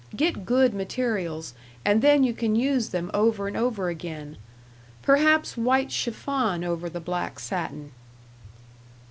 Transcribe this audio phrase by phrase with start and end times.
[0.15, 1.53] Get good materials,
[1.85, 4.37] and then you can use them over and over again
[5.03, 7.91] perhaps white chiffon over the black satin."